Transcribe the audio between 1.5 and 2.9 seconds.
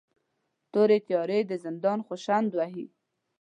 زندان شخوند وهي